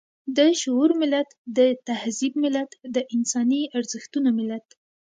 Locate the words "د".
0.37-0.39, 1.57-1.59, 2.95-2.97